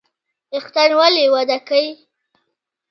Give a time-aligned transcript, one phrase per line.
[0.51, 1.91] ویښتان ولې وده کوي؟